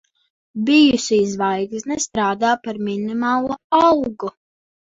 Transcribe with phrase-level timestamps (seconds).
[0.69, 4.35] Bijusī zvaigzne strādā par minimālo algu.